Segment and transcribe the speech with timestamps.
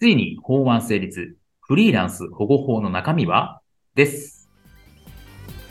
[0.00, 1.36] ついに法案成立。
[1.60, 3.62] フリーランス保護法の中身は？
[3.96, 4.48] です。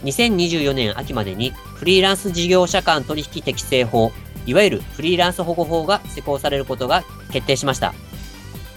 [0.03, 4.11] 2024年秋までにフリーランス事業者間取引適正法
[4.45, 7.93] いわゆるフリーランス保護法が施行されることが決定しました。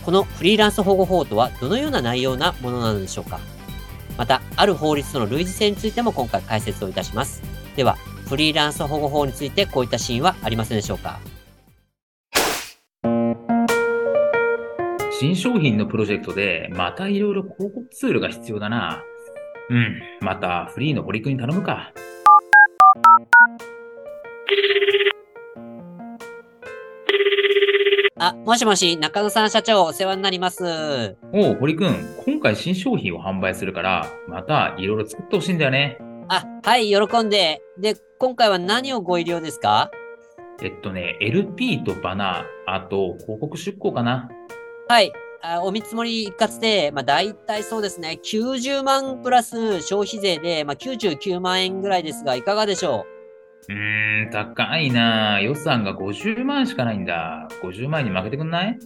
[0.04, 3.40] このフリーランス保護法とはどのような内容なものなのでしょうか。
[4.16, 7.42] また、ある法律との類似性についても今回解説をいたします。
[7.74, 7.96] では、
[8.28, 11.18] フリーランス保護法についてこういったシーンはありませんでしょうか。
[15.20, 19.02] 新商品のプロジェクトで、またいろいろ広告ツールが必要だな。
[19.68, 21.92] うん、またフリーの堀君に頼むか。
[28.18, 31.16] あ、もしもし、中野さん社長、お世話になります。
[31.34, 35.98] おう、堀くん、今回新商品を販売するから、またいろいろ作ってほしいんだよね。
[36.28, 37.60] あ、はい、喜んで。
[37.78, 39.90] で、今回は何をご入了ですか？
[40.62, 44.30] えっとね、LP とバナー、あと広告出稿かな。
[44.90, 45.12] はい。
[45.40, 53.06] あお見積もり一括で、まあ大体そうですね、90万プラス消費税で、まあ99万円ぐらいですが、いかがでしょ
[53.68, 53.72] う？
[53.72, 57.46] うーん、高いな予算が50万しかないんだ。
[57.62, 58.78] 50万に負けてくんない？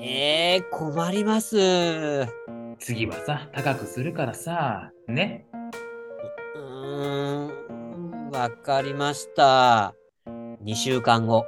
[0.00, 2.26] ええー、困ります。
[2.80, 5.46] 次はさ、高くするからさ、ね。
[6.56, 9.94] うーん、わかりました。
[10.64, 11.44] 2週間後。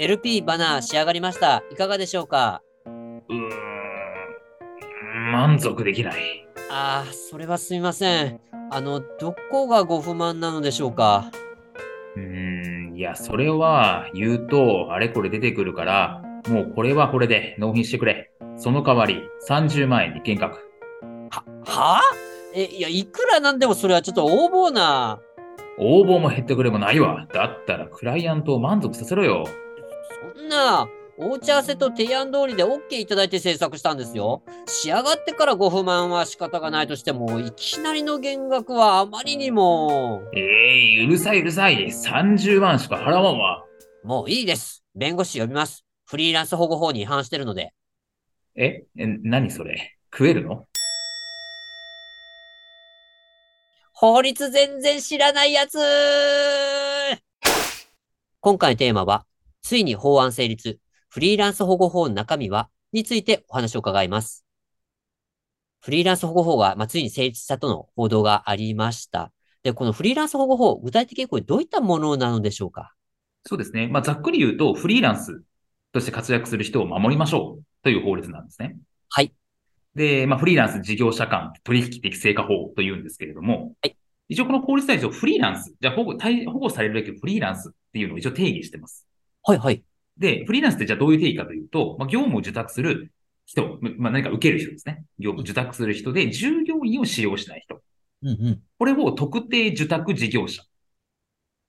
[0.00, 1.64] LP バナー仕上がりました。
[1.72, 2.62] いかがでしょうか？
[2.86, 6.46] うーん、満足できない。
[6.70, 8.40] ああ、それはすみません。
[8.70, 11.32] あの、どこがご不満なのでしょうか？
[12.14, 18.30] うーん、いや、それは言うと、あれこれ出てくるから、もうこれはこれで納品してくれ。
[18.56, 20.54] その代わり、30万円に見学。
[21.30, 22.02] は、は？
[22.54, 25.18] え、いや、いくらなんでもそれはちょっと横暴な。
[25.76, 27.26] 応募も減ってくれもないわ。
[27.32, 29.44] だったらクライアントを満足させろよ。
[30.34, 30.88] そんな、
[31.20, 34.42] お打ち合わせと提案通りで OK いただいて制作したんですよ。
[34.66, 40.22] 仕上がってからご不満は仕方がないとしても、いきなりの減額はあまりにも。
[40.34, 41.86] ええー、うるさいうるさい。
[41.86, 43.64] 30万しか払わんわ。
[44.04, 44.84] もういいです。
[44.94, 45.84] 弁護士呼びます。
[46.04, 47.72] フリーランス保護法に違反してるので。
[48.54, 49.96] え、え何それ？
[50.12, 50.66] 食えるの？
[53.92, 55.78] 法律全然知らないやつ
[58.40, 59.26] 今回のテーマは、
[59.62, 60.78] ついに法案成立。
[61.08, 62.68] フリーランス保護法の中身は？
[62.92, 64.44] についてお話を伺います。
[65.80, 69.32] フリーランス保護法が、まあ、ついに成立したとの報道がありました。
[69.62, 72.94] で、このフリーランス保護法、具体的にこれどういったものなのでしょうか？
[73.44, 73.88] そうですね。
[73.88, 75.42] まあ、ざっくり言うと、フリーランス
[75.92, 78.76] として活躍する人を守りましょうという法律なんですね。
[79.08, 79.32] はい。
[79.94, 83.96] で、まあ、フリーランス事業者間取引適正化法というんですけれども、はい。
[84.28, 89.07] 一応この法律対象、フリーランス、じゃあ保護、保護されるべきフリーランスっていうのを一応定義してます。
[89.42, 89.82] はいはい。
[90.18, 93.12] で、フリーランスってじゃあどういう定義かというと、まあ、業務を受託する
[93.46, 95.04] 人、まあ、何か受ける人ですね。
[95.18, 97.80] 業務を受託する人で、従業員を使用しない人。
[98.22, 100.62] うんうん、これを特定受託事業者。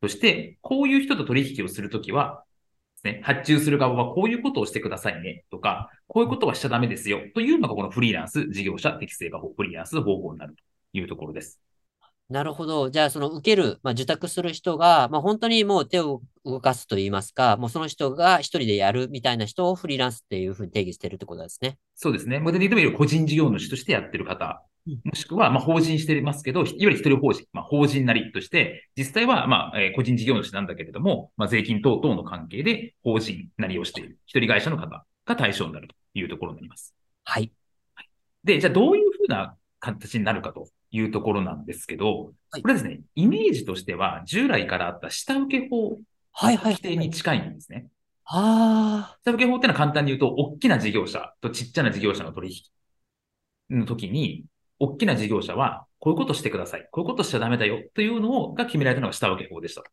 [0.01, 2.43] そして、こういう人と取引をするときは、
[3.03, 11.59] ね、発注する側はこういうことをしてくださいねとか、こういうことはしちゃダメですよというのがこのフリーランス事業者適正化法、フリーランス方法になるというところです。
[12.29, 12.89] なるほど。
[12.89, 21.77] じゃあ、その受ける、まあ、受託する人が、まあ、本当にもう手を動かすといいますか、もうその人が一人でやるみたいな人をフリーランスっていうふうに定義してるってことですね。
[21.95, 22.39] そうですね。
[22.39, 24.63] モデルで言うと個人事業主としてやってる方、
[25.03, 34.87] もしくは、まあ、法人してますけど、いわゆる一人法人、まあ、法人なりとして、実際は、まあ、えー、個人事業主なんだけれども、まあ、税金等々の関係で法人なりをしている、一人会社の方
[35.25, 36.95] が対象になるというところになります。
[37.23, 37.51] はい。
[38.43, 45.99] で、じゃあどういうふうな形になるかというところなんですけど、はい、これですね、イメージとしては、従来からあった下請け法
[46.41, 46.73] はいはい。
[46.73, 47.87] 規定に近いんですね。
[48.23, 49.17] ああ。
[49.25, 52.49] 下請け法ってのは簡単に言うと、大きな事業者とちっちゃな事業者の取
[53.69, 54.45] 引の時に、
[54.79, 56.87] 大きな事業者は、こういうことしてください。
[56.93, 57.79] こういうことしちゃダメだよ。
[57.93, 59.83] というのを、が決められたのが下請け法でした。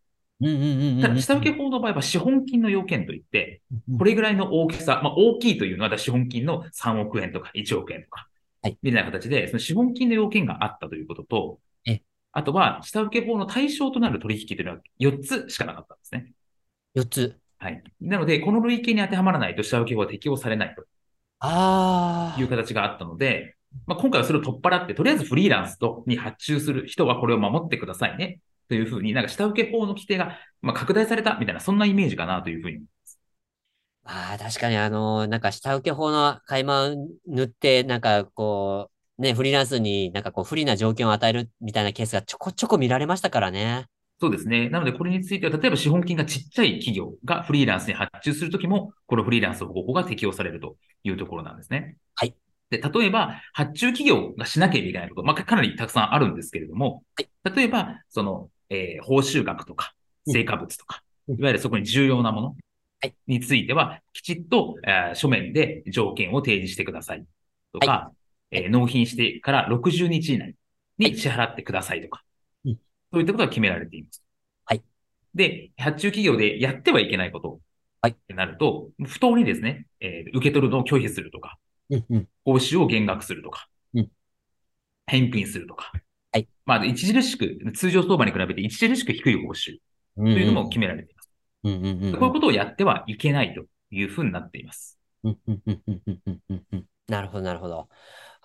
[0.41, 0.63] うんうん
[0.99, 3.63] うんただ、下請け法の場合は資本金の要件といって、
[3.99, 8.29] これぐらいの大きさ、まあ大きいというのは資本金の3億円とか1億円とか、
[8.63, 8.79] はい。
[8.83, 11.59] みたいな形で、その資本金の要件があったということと、
[11.89, 12.03] え
[12.33, 16.33] あとは、下請け法の対象となる取引というのは4つしかなかったんですね。
[16.97, 17.41] 4つ。
[17.59, 17.83] はい。
[18.01, 20.85] なので、この類型に当てはまらないと下請け法は適用されないと
[21.41, 22.37] ああ。
[22.37, 23.55] いう形があったので、
[23.87, 28.41] まあ、今回はそれを取っ払って、とりあえずフリーランスとに発注する人はこれを守ってくださいね。
[28.69, 32.85] というふうに、なんか下請け法の規定が、まあ、拡大されたみたいな、そんなイメージかなというふうに。
[34.05, 36.95] ああ、確かにあの、なんか下請け法の垣間
[37.27, 43.87] 塗って、なんかこう、ね、フリーランスになんかこう不利な条件を与えるみたいなケースがちょこちょこ見られましたからね。
[44.19, 44.71] そうですね。
[44.71, 51.97] なので、これについては、例えば資本金がちっちゃい企業がフリーランスに発注するときも、このフリーランス保護法が適用されるというところなんですね。
[52.15, 52.35] はい。
[52.71, 59.95] で、例えば、発注企業がしなければいけないこと、まあ、かなりたくさんあるんですけれども、はい、例えば、その、えー、報酬額とか、
[60.27, 62.57] 成果物とか、いわゆるそこに重要なもの
[63.27, 67.25] については、きちっと、えー、書面で条件を提示してください
[67.73, 68.13] とか、は
[68.51, 70.55] い、えー、納品してから60日以内
[70.99, 72.25] に支払ってくださいとか、
[73.17, 74.23] そういったことが決められています。
[74.67, 74.83] はい。
[75.35, 77.61] で、発注企業でやってはいけないこと。
[78.03, 78.13] はい。
[78.13, 81.57] ってなると、不当にですね、えー、受け取るのを拒否するとか、
[81.89, 84.11] うんうん、報酬を減額するとか、うん、
[85.07, 85.93] 返品するとか、
[86.31, 86.47] はい。
[86.67, 89.79] まあ、著しく、通常相場に比べて著しく低い報酬
[90.17, 91.31] というのも決められています。
[91.65, 94.99] うんうんうんうん、こういうことをやってはいけないというふうになっています。
[97.09, 97.89] なるほど、なるほど。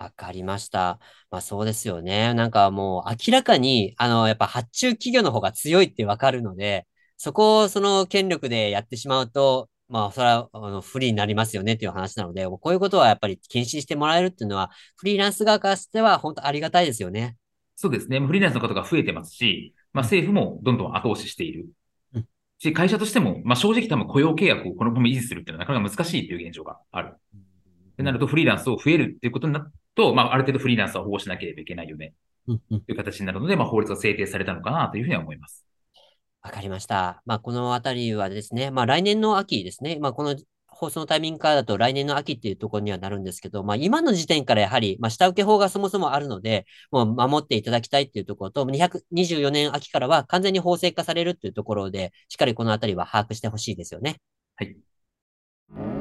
[0.02, 1.00] わかりました。
[1.30, 2.34] まあそうですよね。
[2.34, 6.88] なんかもう明らかに、あの、やっぱ発注企業の方が強いってわかるので、
[7.18, 17.38] そこをその権力でやってしまうと、まあそれはあの不利になりますよねっていう話なので、こういうことはやっぱり禁止してもらえるっていうのは、フリーランス側からしては本当ありがたいですよね。
[17.76, 18.20] そうですね。
[18.20, 21.68] フリーランスの方が増えてますし、まあ政府もどんどん後押ししている。
[22.58, 27.14] し、会社としても、まあ正直多分雇用契約をこのまま維持するっていうのはなかなか難しいっていう現状がある。
[28.02, 32.14] ってなると、フリーランスを増えるっていうことになると、まあ、ある程度フリーランスは保護しなければいけないよね。
[32.48, 35.66] という形になるので、まあ、法律が制定されたのかなというふうには思います。
[36.42, 37.22] わかりました。
[37.26, 40.36] まあ、このあたりはですね、まあ、来年の秋ですね、まあ、この
[40.68, 54.20] 放送のタイミングからだと来年の秋っていうところにはなるんですけど、まあ、今の時点からやはり、まあ、下請け法がそもそもあるので、もう守っていただきたいっていうところと、224年秋からは完全に法制化されるっていうところで、しっかりこのあたりは把握してほしいですよね。
[54.56, 56.01] はい。